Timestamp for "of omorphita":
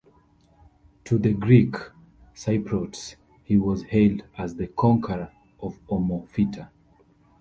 5.61-6.69